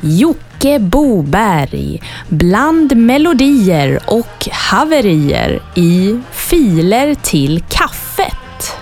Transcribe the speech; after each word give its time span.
Jocke 0.00 0.78
Boberg. 0.78 2.02
Bland 2.28 2.96
melodier 2.96 4.00
och 4.06 4.48
haverier 4.52 5.62
i 5.74 6.20
Filer 6.32 7.14
till 7.14 7.62
kaffet. 7.68 8.76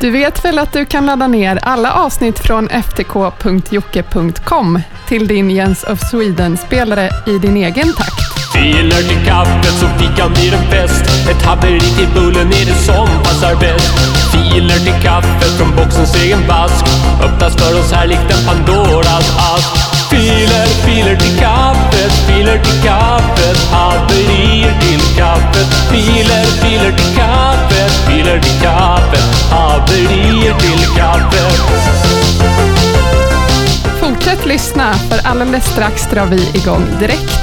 Du 0.00 0.10
vet 0.10 0.44
väl 0.44 0.58
att 0.58 0.72
du 0.72 0.84
kan 0.84 1.06
ladda 1.06 1.26
ner 1.26 1.58
alla 1.62 1.92
avsnitt 1.92 2.38
från 2.38 2.68
ftk.jocke.com 2.68 4.80
till 5.08 5.26
din 5.26 5.50
Jens 5.50 5.84
of 5.84 6.00
Sweden-spelare 6.10 7.10
i 7.26 7.38
din 7.38 7.56
egen 7.56 7.92
takt. 7.92 8.52
Filer 8.52 9.02
till 9.08 9.26
kaffet 9.26 9.74
så 9.80 9.86
fikan 9.98 10.32
blir 10.32 10.54
en 10.54 10.70
fest. 10.70 11.04
Ett 11.30 11.42
haveri 11.42 11.80
till 11.80 12.08
bullen 12.14 12.46
är 12.46 12.66
det 12.66 12.74
som 12.74 13.08
passar 13.24 13.54
bäst. 13.60 13.94
Filer 14.32 14.78
till 14.78 15.02
kaffet 15.02 15.58
från 15.58 15.76
boxens 15.76 16.24
egen 16.24 16.46
vask 16.48 16.84
Öppnas 17.22 17.56
för 17.56 17.80
oss 17.80 17.92
här 17.92 18.06
likt 18.06 18.30
en 18.30 18.46
Pandoras 18.46 19.36
ask 19.54 19.85
Filer, 20.10 20.66
filer 20.66 21.16
till 21.16 21.38
kaffet, 21.38 22.12
filer 22.26 22.58
till 22.58 22.82
kaffet. 22.82 23.58
Haverier 23.70 24.80
till 24.80 25.16
kaffet. 25.16 25.74
Filer, 25.90 26.44
filer 26.44 26.92
till 26.96 27.16
kaffet, 27.16 27.92
filer 28.06 28.40
till 28.40 28.60
kaffet. 28.62 29.50
Haverier 29.50 30.54
till 30.58 30.96
kaffet. 30.96 31.60
Fortsätt 34.00 34.46
lyssna, 34.46 34.94
för 34.94 35.28
alldeles 35.28 35.64
strax 35.64 36.06
drar 36.10 36.26
vi 36.26 36.50
igång 36.54 36.86
direkt. 37.00 37.40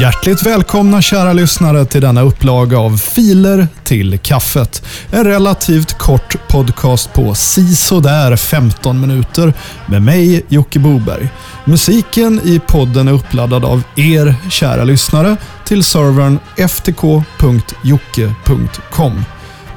Hjärtligt 0.00 0.46
välkomna 0.46 1.02
kära 1.02 1.32
lyssnare 1.32 1.84
till 1.84 2.00
denna 2.00 2.20
upplaga 2.22 2.78
av 2.78 2.96
Filer 2.98 3.68
till 3.84 4.18
kaffet. 4.18 4.82
En 5.10 5.24
relativt 5.24 5.98
kort 5.98 6.48
podcast 6.48 7.12
på 7.12 7.34
sisådär 7.34 8.36
15 8.36 9.00
minuter 9.00 9.54
med 9.86 10.02
mig 10.02 10.44
Jocke 10.48 10.78
Boberg. 10.78 11.28
Musiken 11.64 12.40
i 12.44 12.60
podden 12.66 13.08
är 13.08 13.12
uppladdad 13.12 13.64
av 13.64 13.82
er 13.96 14.34
kära 14.50 14.84
lyssnare 14.84 15.36
till 15.64 15.84
servern 15.84 16.38
ftk.jocke.com. 16.56 17.64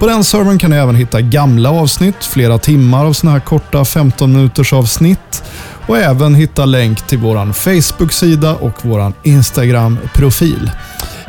På 0.01 0.07
den 0.07 0.23
servern 0.23 0.57
kan 0.57 0.71
ni 0.71 0.77
även 0.77 0.95
hitta 0.95 1.21
gamla 1.21 1.71
avsnitt, 1.71 2.15
flera 2.23 2.57
timmar 2.57 3.05
av 3.05 3.13
såna 3.13 3.31
här 3.31 3.39
korta 3.39 3.85
15 3.85 4.33
minuters 4.33 4.73
avsnitt 4.73 5.43
och 5.87 5.97
även 5.97 6.35
hitta 6.35 6.65
länk 6.65 7.01
till 7.01 7.17
vår 7.17 7.53
Facebook-sida 7.53 8.55
och 8.55 8.73
vår 8.81 9.13
Instagram-profil. 9.23 10.71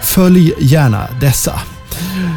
Följ 0.00 0.54
gärna 0.58 1.06
dessa. 1.20 1.52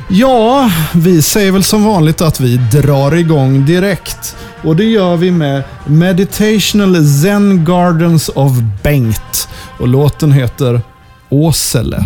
Ja, 0.09 0.71
vi 0.93 1.21
säger 1.21 1.51
väl 1.51 1.63
som 1.63 1.83
vanligt 1.83 2.21
att 2.21 2.39
vi 2.39 2.57
drar 2.57 3.15
igång 3.15 3.65
direkt. 3.65 4.35
Och 4.63 4.75
det 4.75 4.85
gör 4.85 5.17
vi 5.17 5.31
med 5.31 5.63
Meditational 5.85 7.05
Zen 7.05 7.65
Gardens 7.65 8.29
of 8.29 8.51
Bengt. 8.83 9.49
Och 9.79 9.87
låten 9.87 10.31
heter 10.31 10.81
Åsele. 11.29 12.03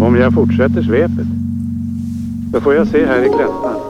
Om 0.00 0.16
jag 0.16 0.34
fortsätter 0.34 0.82
svepet 0.82 1.26
då 2.52 2.60
får 2.60 2.74
jag 2.74 2.86
se 2.86 3.06
här 3.06 3.22
i 3.22 3.28
Klättan 3.28 3.80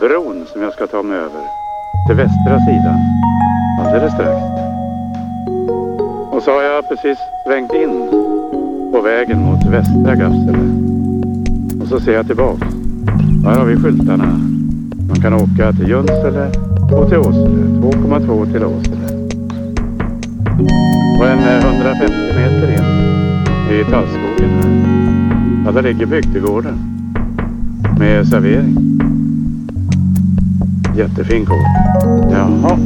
bron 0.00 0.46
som 0.52 0.62
jag 0.62 0.72
ska 0.72 0.86
ta 0.86 1.02
mig 1.02 1.18
över 1.18 1.42
till 2.06 2.16
västra 2.16 2.58
sidan 2.66 2.98
alldeles 3.80 4.12
strax. 4.12 4.36
Och 6.32 6.42
så 6.42 6.50
har 6.50 6.62
jag 6.62 6.88
precis 6.88 7.18
svängt 7.46 7.72
in 7.72 8.08
på 8.92 9.00
vägen 9.00 9.38
mot 9.38 9.64
västra 9.66 10.14
Gafsele. 10.14 10.58
Och 11.82 11.88
så 11.88 12.00
ser 12.00 12.12
jag 12.12 12.26
tillbaka. 12.26 12.66
Här 13.44 13.58
har 13.58 13.64
vi 13.64 13.76
skyltarna. 13.76 14.40
Man 15.08 15.20
kan 15.22 15.34
åka 15.34 15.72
till 15.72 15.88
Junsele 15.88 16.46
och 16.92 17.08
till 17.08 17.18
Åsele. 17.18 17.62
2,2 17.80 18.52
till 18.52 18.64
Åsele. 18.64 19.06
Och 21.20 21.26
en 21.26 21.38
eh, 21.38 21.64
150 21.64 22.12
meter 22.36 22.68
in 22.72 22.84
i 23.76 23.84
tallskogen 23.90 24.50
här. 24.50 25.62
Ja, 25.66 25.72
där 25.72 25.82
ligger 25.82 26.06
bygdegården. 26.06 27.01
Med 27.98 28.28
servering. 28.28 28.76
Jättefin 30.96 31.46
kåk. 31.46 31.56
Jaha. 32.30 32.76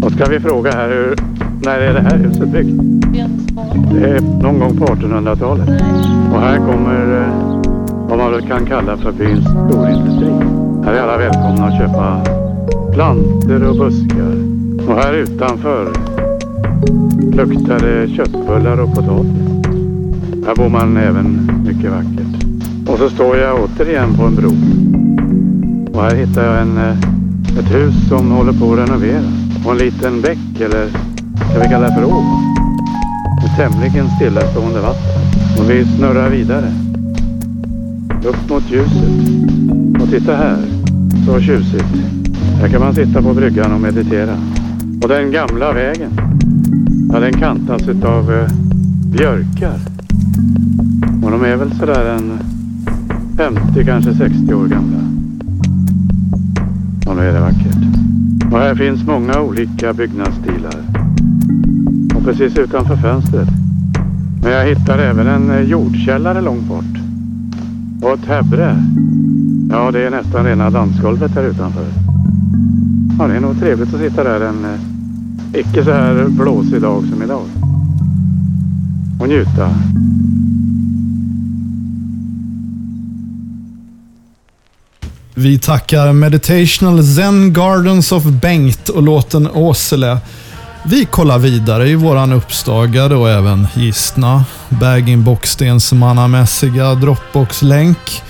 Då 0.00 0.10
ska 0.10 0.24
vi 0.24 0.40
fråga 0.40 0.70
här 0.70 0.88
hur... 0.88 1.14
När 1.64 1.78
är 1.78 1.94
det 1.94 2.00
här 2.00 2.16
huset 2.16 2.48
byggt? 2.48 2.82
Det 3.92 4.10
är 4.10 4.20
någon 4.20 4.58
gång 4.58 4.76
på 4.76 4.86
1800-talet. 4.86 5.68
Och 6.32 6.40
här 6.40 6.56
kommer 6.56 7.22
eh, 7.22 7.62
vad 8.08 8.18
man 8.18 8.46
kan 8.48 8.66
kalla 8.66 8.96
för 8.96 9.12
byns 9.12 9.44
storindustri. 9.44 10.30
Här 10.84 10.92
är 10.92 11.00
alla 11.00 11.18
välkomna 11.18 11.66
att 11.66 11.78
köpa 11.78 12.22
plantor 12.92 13.68
och 13.68 13.76
buskar. 13.76 14.36
Och 14.88 15.02
här 15.02 15.12
utanför 15.14 15.92
luktar 17.32 17.78
det 17.78 18.08
köttbullar 18.08 18.80
och 18.80 18.94
potatis. 18.94 19.46
Här 20.46 20.56
bor 20.56 20.68
man 20.68 20.96
även 20.96 21.50
mycket 21.66 21.90
vackert. 21.90 22.55
Och 22.96 23.02
så 23.02 23.10
står 23.10 23.36
jag 23.36 23.60
återigen 23.64 24.14
på 24.14 24.22
en 24.22 24.34
bro. 24.34 24.50
Och 25.92 26.02
här 26.02 26.16
hittar 26.16 26.44
jag 26.44 26.62
en, 26.62 26.78
eh, 26.78 27.58
ett 27.58 27.74
hus 27.74 28.08
som 28.08 28.30
håller 28.30 28.52
på 28.52 28.72
att 28.72 28.78
renoveras. 28.78 29.24
Och 29.64 29.72
en 29.72 29.78
liten 29.78 30.20
bäck, 30.22 30.60
eller 30.60 30.88
ska 31.50 31.60
vi 31.62 31.68
kalla 31.68 31.88
det 31.88 31.94
för 31.94 32.04
å? 32.04 32.22
Med 33.42 33.56
tämligen 33.56 34.08
stillastående 34.08 34.80
vatten. 34.80 35.20
Och 35.58 35.70
vi 35.70 35.84
snurrar 35.84 36.28
vidare. 36.28 36.72
Upp 38.24 38.50
mot 38.50 38.70
ljuset. 38.70 40.02
Och 40.02 40.08
titta 40.08 40.36
här. 40.36 40.58
Så 41.26 41.40
tjusigt. 41.40 41.94
Här 42.60 42.68
kan 42.68 42.80
man 42.80 42.94
sitta 42.94 43.22
på 43.22 43.34
bryggan 43.34 43.72
och 43.72 43.80
meditera. 43.80 44.36
Och 45.02 45.08
den 45.08 45.30
gamla 45.30 45.72
vägen. 45.72 46.10
Ja, 47.12 47.20
den 47.20 47.32
kantas 47.32 47.88
utav 47.88 48.32
eh, 48.32 48.48
björkar. 49.12 49.78
Och 51.24 51.30
de 51.30 51.44
är 51.44 51.56
väl 51.56 51.78
sådär 51.78 52.04
en 52.04 52.45
50, 53.36 53.84
kanske 53.84 54.14
60 54.14 54.54
år 54.54 54.66
gamla. 54.66 54.98
Och 57.06 57.16
nu 57.16 57.22
är 57.22 57.32
det 57.32 57.40
vackert. 57.40 57.76
Och 58.52 58.58
här 58.58 58.74
finns 58.74 59.06
många 59.06 59.40
olika 59.40 59.92
byggnadsstilar. 59.92 60.74
Och 62.14 62.24
precis 62.24 62.58
utanför 62.58 62.96
fönstret. 62.96 63.48
Men 64.42 64.52
jag 64.52 64.66
hittar 64.66 64.98
även 64.98 65.26
en 65.26 65.50
eh, 65.50 65.60
jordkällare 65.60 66.40
långt 66.40 66.68
bort. 66.68 66.98
Och 68.02 68.12
ett 68.12 68.26
häbre. 68.26 68.76
Ja, 69.70 69.90
det 69.90 70.06
är 70.06 70.10
nästan 70.10 70.44
rena 70.44 70.70
dansgolvet 70.70 71.30
här 71.30 71.44
utanför. 71.44 71.86
Ja, 73.18 73.26
det 73.26 73.36
är 73.36 73.40
nog 73.40 73.60
trevligt 73.60 73.94
att 73.94 74.00
sitta 74.00 74.24
där 74.24 74.40
en 74.40 74.64
eh, 74.64 75.60
icke 75.60 75.84
så 75.84 75.92
här 75.92 76.28
blåsig 76.28 76.82
dag 76.82 77.04
som 77.04 77.22
idag. 77.22 77.44
Och 79.20 79.28
njuta. 79.28 79.70
Vi 85.38 85.58
tackar 85.58 86.12
Meditational 86.12 87.04
Zen 87.04 87.52
Gardens 87.52 88.12
of 88.12 88.24
Bengt 88.24 88.88
och 88.88 89.02
låten 89.02 89.50
Åsele. 89.50 90.18
Vi 90.84 91.04
kollar 91.04 91.38
vidare 91.38 91.88
i 91.88 91.94
våran 91.94 92.32
uppstagade 92.32 93.14
och 93.16 93.30
även 93.30 93.68
gistna 93.74 94.44
bag 94.68 95.18
boxstens 95.18 95.92
mannamässiga 95.92 96.94
Dropbox-länk 96.94 98.22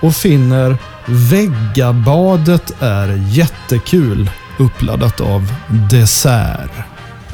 och 0.00 0.14
finner 0.14 0.76
Väggabadet 1.06 2.82
är 2.82 3.24
jättekul 3.28 4.30
uppladdat 4.58 5.20
av 5.20 5.52
Dessert. 5.90 6.70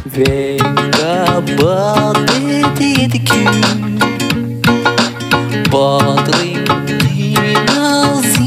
Väggabadet 0.04 1.56
är 2.36 3.00
jättekul. 3.00 4.00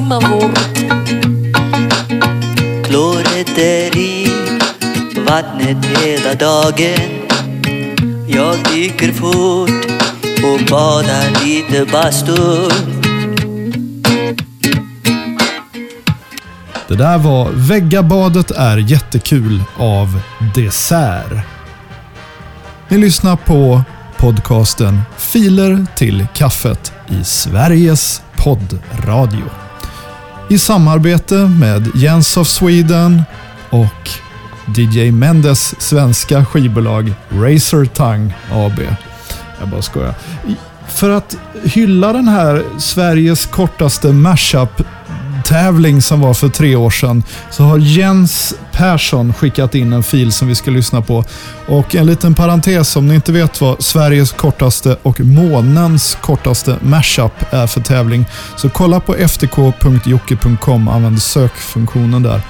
Bort 0.09 0.59
Kloret 2.83 3.57
är 3.57 3.97
i 3.97 4.27
vattnet 5.27 5.85
hela 5.85 6.33
dagen 6.33 7.09
Jag 8.27 8.55
dyker 8.73 9.11
fort 9.11 9.85
och 10.43 10.65
badar 10.69 11.45
lite 11.45 11.91
bastu 11.91 12.69
Det 16.87 16.95
där 16.95 17.17
var 17.17 17.49
Väggabadet 17.51 18.51
är 18.51 18.77
jättekul 18.77 19.63
av 19.77 20.21
Dessert. 20.55 21.45
Ni 22.87 22.97
lyssnar 22.97 23.35
på 23.35 23.81
podcasten 24.17 25.01
Filer 25.17 25.85
till 25.95 26.27
kaffet 26.33 26.93
i 27.07 27.23
Sveriges 27.23 28.21
poddradio. 28.37 29.58
I 30.51 30.57
samarbete 30.57 31.35
med 31.35 31.91
Jens 31.95 32.37
of 32.37 32.47
Sweden 32.47 33.23
och 33.69 34.09
DJ 34.77 35.11
Mendes 35.11 35.81
svenska 35.81 36.45
skivbolag 36.45 37.13
Razor 37.29 37.85
Tongue 37.85 38.33
AB. 38.51 38.79
Jag 39.59 39.69
bara 39.69 39.81
skojar. 39.81 40.13
För 40.87 41.09
att 41.09 41.37
hylla 41.63 42.13
den 42.13 42.27
här 42.27 42.63
Sveriges 42.77 43.45
kortaste 43.45 44.07
mashup 44.13 44.83
tävling 45.49 46.01
som 46.01 46.21
var 46.21 46.33
för 46.33 46.49
tre 46.49 46.75
år 46.75 46.89
sedan 46.89 47.23
så 47.51 47.63
har 47.63 47.77
Jens 47.77 48.53
Persson 48.71 49.33
skickat 49.33 49.75
in 49.75 49.93
en 49.93 50.03
fil 50.03 50.31
som 50.31 50.47
vi 50.47 50.55
ska 50.55 50.71
lyssna 50.71 51.01
på. 51.01 51.23
Och 51.67 51.95
en 51.95 52.05
liten 52.05 52.33
parentes 52.33 52.95
om 52.95 53.07
ni 53.07 53.15
inte 53.15 53.31
vet 53.31 53.61
vad 53.61 53.83
Sveriges 53.83 54.31
kortaste 54.31 54.97
och 55.01 55.19
månens 55.19 56.17
kortaste 56.21 56.77
mashup 56.81 57.53
är 57.53 57.67
för 57.67 57.81
tävling 57.81 58.25
så 58.55 58.69
kolla 58.69 58.99
på 58.99 59.13
ftk.jocke.com 59.13 60.87
använd 60.87 61.21
sökfunktionen 61.21 62.23
där 62.23 62.41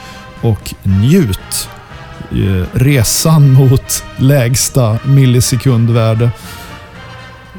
och 0.42 0.74
njut. 0.84 1.70
Eh, 2.32 2.66
resan 2.74 3.52
mot 3.52 4.04
lägsta 4.18 4.98
millisekundvärde. 5.04 6.32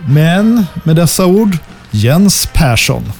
Men 0.06 0.66
med 0.84 0.96
dessa 0.96 1.26
ord, 1.26 1.58
Jens 1.90 2.48
Persson. 2.52 3.12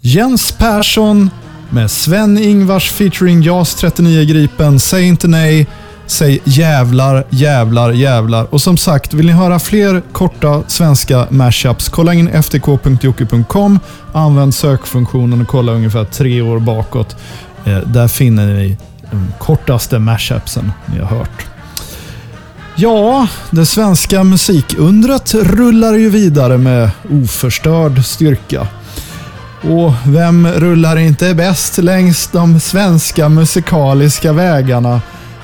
Jens 0.00 0.52
Persson 0.52 1.30
med 1.70 1.90
Sven-Ingvars 1.90 2.92
featuring 2.92 3.42
JAS 3.42 3.74
39 3.74 4.24
Gripen. 4.24 4.80
Säg 4.80 5.04
inte 5.04 5.28
nej. 5.28 5.66
Säg 6.06 6.40
jävlar, 6.44 7.24
jävlar, 7.30 7.92
jävlar. 7.92 8.54
Och 8.54 8.62
som 8.62 8.76
sagt, 8.76 9.14
vill 9.14 9.26
ni 9.26 9.32
höra 9.32 9.58
fler 9.58 10.02
korta 10.12 10.62
svenska 10.66 11.26
mashups, 11.30 11.88
kolla 11.88 12.14
in 12.14 12.42
ftk.jocke.com. 12.42 13.78
Använd 14.12 14.54
sökfunktionen 14.54 15.40
och 15.40 15.48
kolla 15.48 15.72
ungefär 15.72 16.04
tre 16.04 16.42
år 16.42 16.58
bakåt. 16.58 17.16
Eh, 17.64 17.78
där 17.78 18.08
finner 18.08 18.46
ni 18.46 18.76
de 19.10 19.32
kortaste 19.38 19.98
mashupsen 19.98 20.72
ni 20.86 20.98
har 20.98 21.06
hört. 21.06 21.46
Ja, 22.80 23.28
det 23.50 23.66
svenska 23.66 24.24
musikundret 24.24 25.34
rullar 25.34 25.94
ju 25.94 26.10
vidare 26.10 26.58
med 26.58 26.90
oförstörd 27.10 28.04
styrka. 28.04 28.66
Och 29.62 29.92
vem 30.06 30.46
rullar 30.46 30.96
inte 30.96 31.34
bäst 31.34 31.78
längs 31.78 32.28
de 32.32 32.60
svenska 32.60 33.28
musikaliska 33.28 34.32
vägarna 34.32 35.00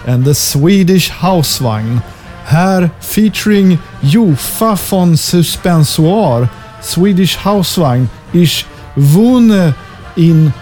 än 0.06 0.24
The 0.24 0.34
Swedish 0.34 1.12
Housevagn? 1.24 2.00
Här 2.44 2.90
featuring 3.00 3.78
Jofa 4.00 4.78
von 4.90 5.16
Suspensoir, 5.16 6.48
Swedish 6.82 7.38
Housevagn, 7.46 8.08
Ich 8.32 8.66
wohne 8.94 9.72
in 10.16 10.52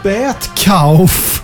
Spätkauf. 0.00 1.35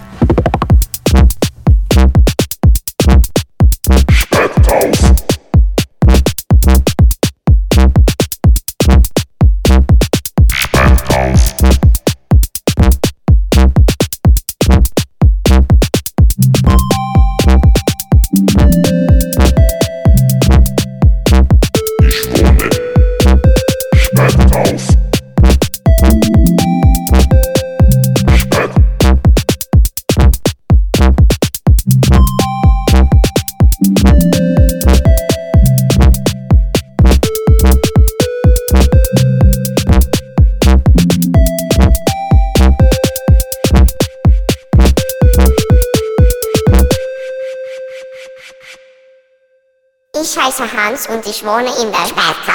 Ich 50.15 50.39
heiße 50.39 50.63
Hans 50.73 51.09
und 51.09 51.27
ich 51.27 51.45
wohne 51.45 51.69
in 51.83 51.91
der 51.91 52.07
Spätkauf. 52.07 52.52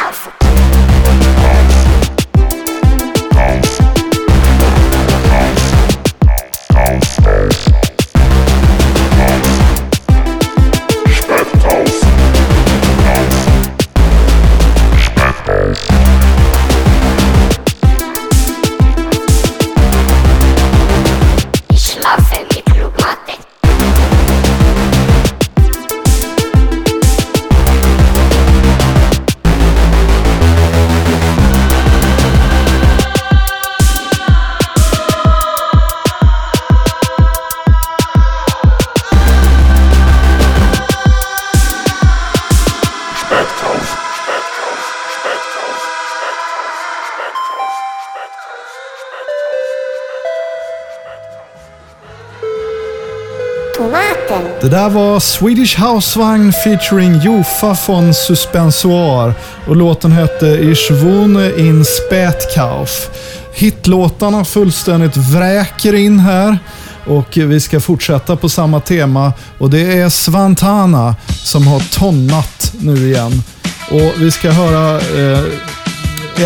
Tomaten. 53.77 54.51
Det 54.61 54.69
där 54.69 54.89
var 54.89 55.19
Swedish 55.19 55.79
Housevagn 55.79 56.53
featuring 56.53 57.19
Jofa 57.19 57.77
von 57.87 58.13
Suspensoir 58.13 59.33
och 59.67 59.75
låten 59.75 60.11
hette 60.11 60.47
Ich 60.47 60.91
wohne 60.91 61.51
in 61.57 61.85
Spätkauf. 61.85 63.09
Hitlåtarna 63.53 64.45
fullständigt 64.45 65.17
vräker 65.17 65.93
in 65.93 66.19
här 66.19 66.59
och 67.05 67.37
vi 67.37 67.59
ska 67.59 67.79
fortsätta 67.79 68.35
på 68.35 68.49
samma 68.49 68.79
tema 68.79 69.33
och 69.57 69.69
det 69.69 69.99
är 69.99 70.09
Svantana 70.09 71.15
som 71.29 71.67
har 71.67 71.79
tonnat 71.79 72.73
nu 72.79 73.07
igen. 73.07 73.43
Och 73.91 74.21
vi 74.21 74.31
ska 74.31 74.51
höra 74.51 74.95
eh, 74.95 75.43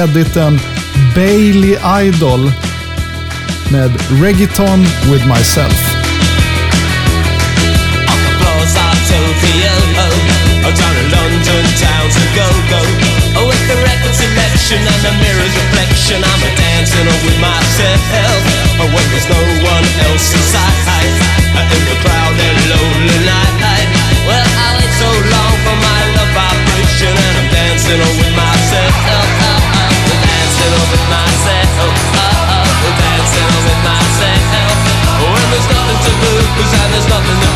editen 0.03 0.59
Bailey 1.15 1.77
Idol 2.01 2.51
med 3.71 3.91
Reggaeton 4.21 4.83
with 5.11 5.27
myself. 5.27 5.90
Down 10.77 10.95
in 10.95 11.07
London 11.11 11.65
town 11.79 12.05
to 12.09 12.23
go 12.35 12.47
go. 12.71 12.81
Oh, 13.39 13.45
with 13.47 13.63
the 13.67 13.77
record 13.83 14.15
selection 14.15 14.79
and 14.79 15.01
the 15.03 15.13
mirror's 15.19 15.55
reflection, 15.55 16.19
I'm 16.23 16.41
a 16.43 16.51
dancing 16.55 17.07
with 17.07 17.39
myself. 17.39 18.41
Oh, 18.79 18.87
when 18.91 19.05
there's 19.11 19.27
no 19.27 19.41
one 19.63 19.85
else 20.07 20.27
inside, 20.35 21.11
in 21.55 21.83
the 21.87 21.97
crowded 22.03 22.55
lonely 22.67 23.19
night. 23.23 23.87
Well, 24.27 24.43
I 24.43 24.77
wait 24.77 24.93
so 24.95 25.07
long 25.07 25.55
for 25.65 25.77
my 25.79 25.99
love 26.15 26.31
vibration, 26.35 27.13
and 27.15 27.35
I'm 27.41 27.49
dancing 27.51 27.99
with 27.99 28.33
myself. 28.35 28.93
Oh, 29.07 29.15
oh, 29.15 29.59
oh, 29.81 30.17
dancing 30.23 30.73
with 30.91 31.05
myself. 31.09 31.79
Oh, 31.81 32.23
oh, 32.59 32.93
dancing 32.99 33.49
with 33.65 33.81
myself. 33.81 34.75
When 35.21 35.45
there's 35.53 35.69
nothing 35.69 35.99
to 36.05 36.11
lose 36.21 36.73
and 36.73 36.89
there's 36.93 37.09
nothing 37.09 37.39
to 37.45 37.50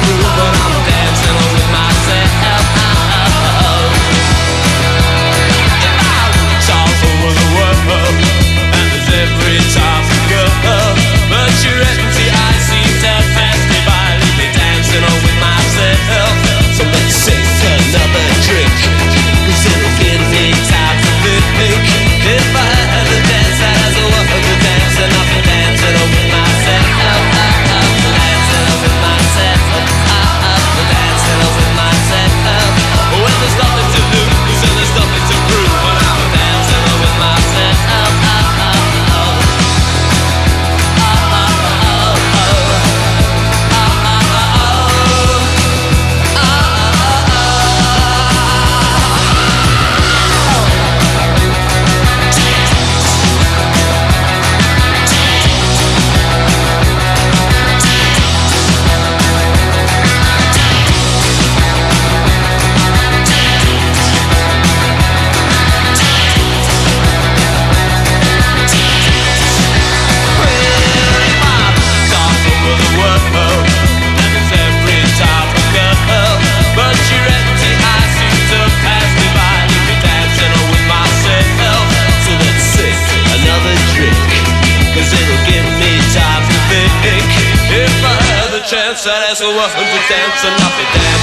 ass 89.36 89.42
who 89.42 89.56
wasn't 89.56 89.92
to 89.92 90.00
dance 90.08 90.46
and 90.46 90.60
not 90.60 90.72
be. 90.78 91.15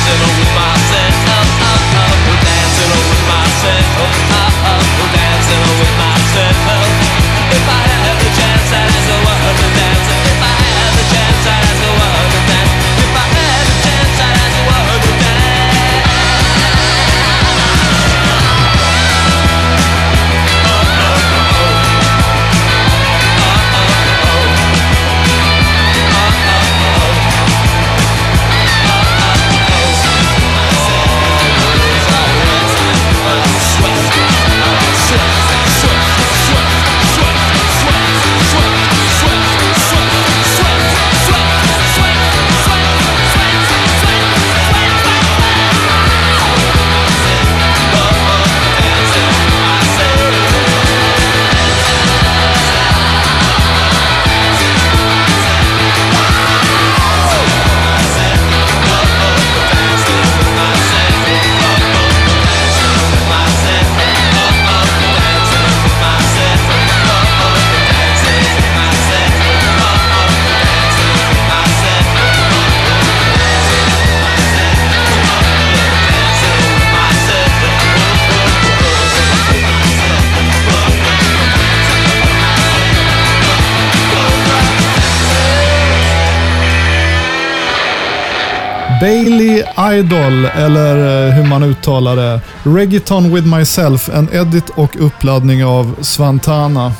Idol, 89.92 90.44
eller 90.44 91.28
eh, 91.28 91.34
hur 91.34 91.48
man 91.48 91.62
uttalar 91.62 92.16
det. 92.16 92.40
Reggaeton 92.62 93.34
with 93.34 93.46
myself, 93.46 94.08
en 94.08 94.28
edit 94.32 94.70
och 94.74 94.96
uppladdning 95.00 95.64
av 95.64 95.94
Svantana. 96.00 96.92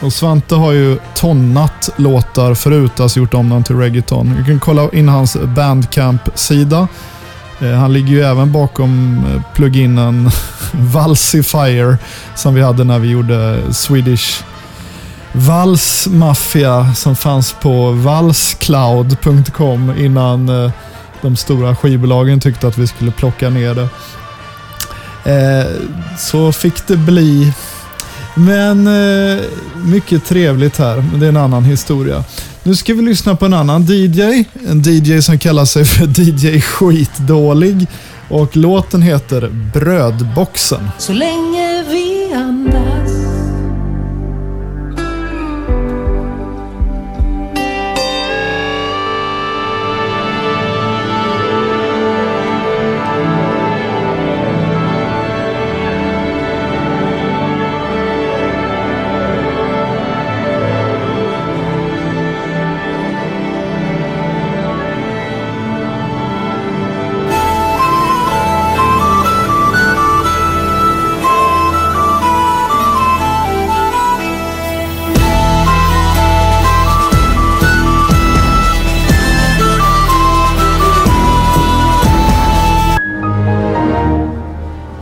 Och 0.00 0.12
Svante 0.12 0.54
har 0.54 0.72
ju 0.72 0.98
tonnat 1.14 1.90
låtar 1.96 2.54
förut, 2.54 3.00
alltså 3.00 3.18
gjort 3.18 3.34
om 3.34 3.48
dem 3.48 3.64
till 3.64 3.76
reggaeton. 3.76 4.34
Du 4.38 4.44
kan 4.44 4.60
kolla 4.60 4.90
in 4.92 5.08
hans 5.08 5.36
Bandcamp-sida. 5.36 6.88
Eh, 7.60 7.72
han 7.72 7.92
ligger 7.92 8.08
ju 8.08 8.22
även 8.22 8.52
bakom 8.52 9.24
eh, 9.34 9.42
pluginen 9.54 10.30
Valsifier 10.72 11.98
som 12.34 12.54
vi 12.54 12.62
hade 12.62 12.84
när 12.84 12.98
vi 12.98 13.08
gjorde 13.08 13.60
Swedish 13.72 14.44
Vals 15.32 16.06
Mafia 16.06 16.94
som 16.94 17.16
fanns 17.16 17.52
på 17.52 17.90
valscloud.com 17.90 19.94
innan 19.98 20.70
de 21.22 21.36
stora 21.36 21.76
skivbolagen 21.76 22.40
tyckte 22.40 22.68
att 22.68 22.78
vi 22.78 22.86
skulle 22.86 23.10
plocka 23.10 23.50
ner 23.50 23.74
det. 23.74 23.88
Eh, 25.24 25.66
så 26.18 26.52
fick 26.52 26.86
det 26.86 26.96
bli. 26.96 27.52
Men 28.34 28.86
eh, 28.86 29.40
mycket 29.84 30.24
trevligt 30.24 30.78
här, 30.78 30.96
men 30.96 31.20
det 31.20 31.26
är 31.26 31.28
en 31.28 31.36
annan 31.36 31.64
historia. 31.64 32.24
Nu 32.62 32.76
ska 32.76 32.94
vi 32.94 33.02
lyssna 33.02 33.36
på 33.36 33.44
en 33.44 33.54
annan 33.54 33.82
DJ. 33.88 34.44
En 34.68 34.82
DJ 34.82 35.20
som 35.22 35.38
kallar 35.38 35.64
sig 35.64 35.84
för 35.84 36.06
DJ 36.20 36.60
Skitdålig. 36.60 37.86
Och 38.28 38.56
låten 38.56 39.02
heter 39.02 39.50
Brödboxen. 39.72 40.90
Så 40.98 41.12
länge 41.12 41.59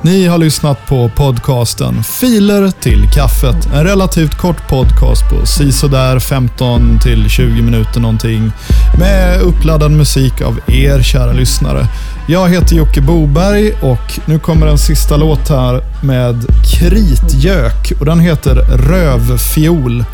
Ni 0.08 0.26
har 0.26 0.38
lyssnat 0.38 0.86
på 0.86 1.10
podcasten 1.16 2.02
Filer 2.02 2.70
till 2.70 3.08
kaffet. 3.14 3.66
En 3.74 3.84
relativt 3.84 4.34
kort 4.34 4.68
podcast 4.68 5.22
på 5.30 5.46
sisådär 5.46 6.18
15 6.18 6.98
till 7.02 7.28
20 7.28 7.62
minuter 7.62 8.00
någonting. 8.00 8.52
Med 8.98 9.40
uppladdad 9.40 9.90
musik 9.90 10.40
av 10.40 10.60
er 10.66 11.02
kära 11.02 11.32
lyssnare. 11.32 11.86
Jag 12.28 12.48
heter 12.48 12.76
Jocke 12.76 13.00
Boberg 13.00 13.72
och 13.72 14.20
nu 14.26 14.38
kommer 14.38 14.66
en 14.66 14.78
sista 14.78 15.16
låt 15.16 15.48
här 15.48 15.82
med 16.02 16.46
Kritgök 16.74 17.92
och 18.00 18.06
den 18.06 18.20
heter 18.20 18.54
Rövfiol. 18.54 20.04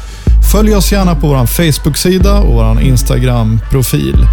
Följ 0.52 0.74
oss 0.74 0.92
gärna 0.92 1.14
på 1.14 1.26
vår 1.26 1.46
Facebook-sida 1.46 2.38
och 2.38 2.54
vår 2.54 2.80
Instagram-profil. 2.80 4.26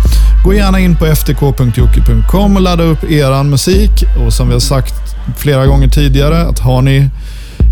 Gå 0.44 0.54
gärna 0.54 0.80
in 0.80 0.96
på 0.96 1.06
ftk.jocke.com 1.06 2.56
och 2.56 2.62
ladda 2.62 2.84
upp 2.84 3.04
eran 3.04 3.50
musik. 3.50 3.92
Och 4.18 4.34
som 4.34 4.48
vi 4.48 4.54
har 4.54 4.60
sagt 4.60 5.01
flera 5.38 5.66
gånger 5.66 5.88
tidigare, 5.88 6.42
att 6.42 6.60
har 6.60 6.82
ni 6.82 7.10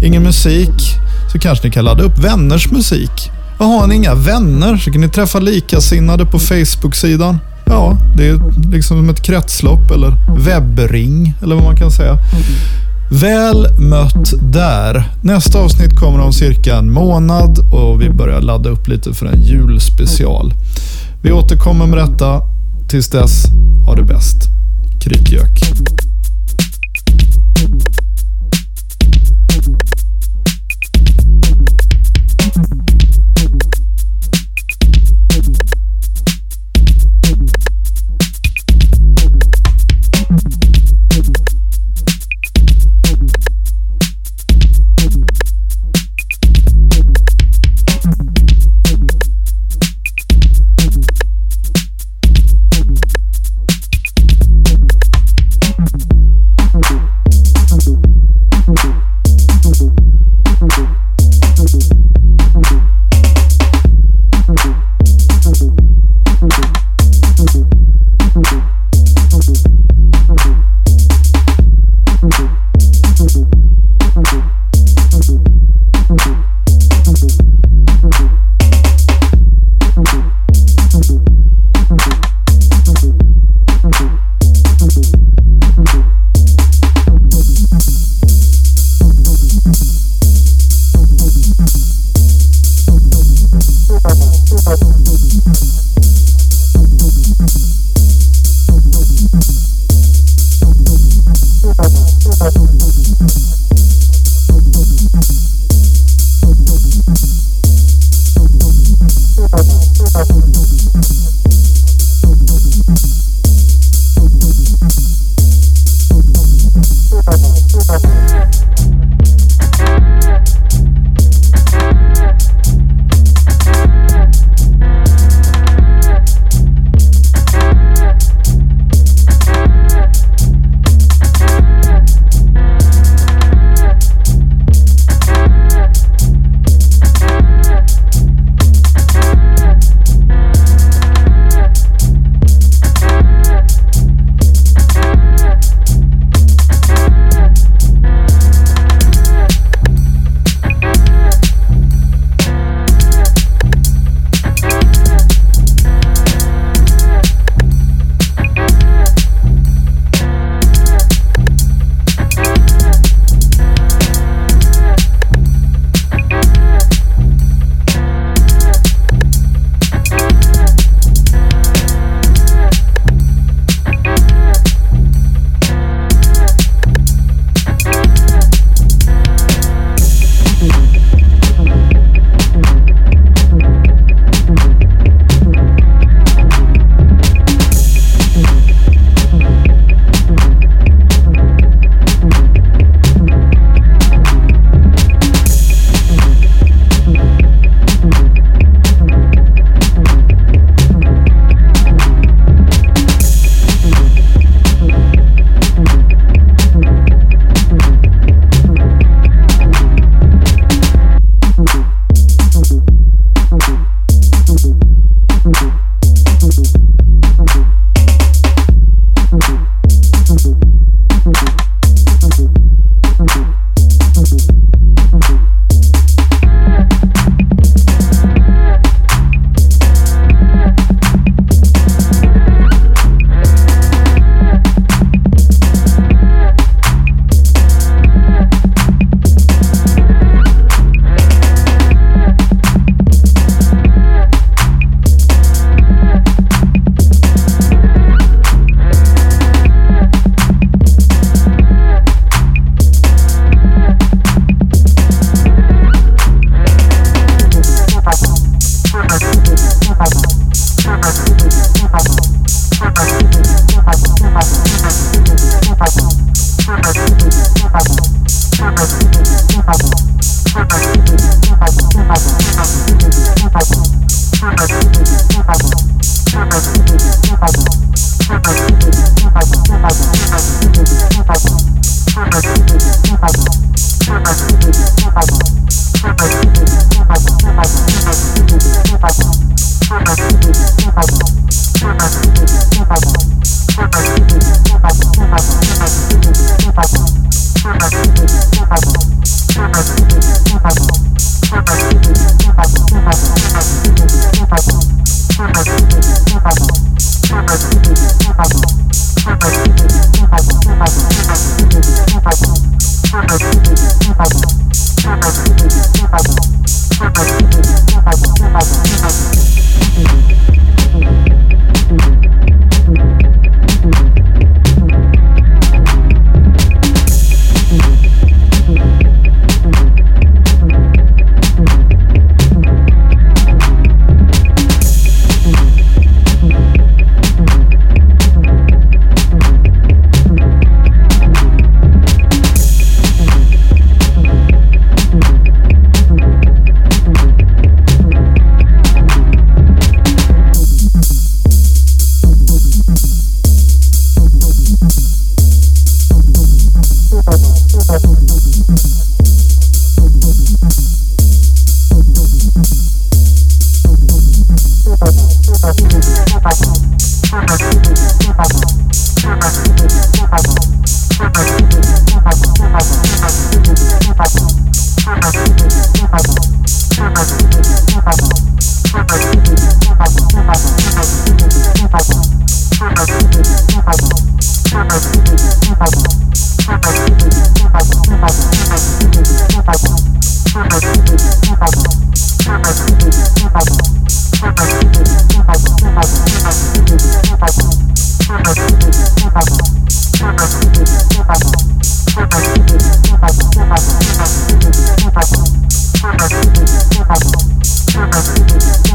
ingen 0.03 0.24
musik 0.24 0.96
så 1.32 1.39
kanske 1.39 1.68
ni 1.68 1.74
kan 1.74 1.86
ladda 1.86 2.03
upp 2.03 2.20
vänners 2.20 2.72
musik. 2.72 3.32
Och 3.58 3.65
har 3.65 3.88
ni 3.88 3.96
inga 3.96 4.15
vänner 4.15 4.77
så 4.77 4.91
kan 4.91 5.01
ni 5.01 5.10
träffa 5.10 5.39
likasinnade 5.39 6.25
på 6.25 6.39
Facebook-sidan. 6.39 7.39
Ja, 7.65 7.98
det 8.18 8.27
är 8.27 8.39
liksom 8.72 8.98
som 8.98 9.10
ett 9.10 9.22
kretslopp 9.22 9.91
eller 9.91 10.13
webbring 10.38 11.34
eller 11.44 11.56
vad 11.56 11.63
man 11.63 11.75
kan 11.75 11.91
säga. 11.91 12.18
Väl 13.12 13.79
mött 13.79 14.34
där. 14.53 15.10
Nästa 15.22 15.60
avsnitt 15.60 16.00
kommer 16.00 16.20
om 16.20 16.34
cirka 16.34 16.75
en 16.75 16.91
månad 16.91 17.60
och 17.74 18.01
vi 18.01 18.10
börjar 18.10 18.41
ladda 18.41 18.70
upp 18.70 18.88
lite 18.88 19.13
för 19.13 19.25
en 19.25 19.41
julspecial. 19.41 20.53
Vi 21.22 21.32
återkommer 21.32 21.86
med 21.86 21.98
detta. 21.98 22.41
Tills 22.89 23.10
dess, 23.10 23.46
ha 23.86 23.96
det 23.96 24.03
bäst. 24.03 24.38
Krypgök. 25.03 25.62
Mm-hmm. 27.60 27.88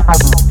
Garden. 0.07 0.44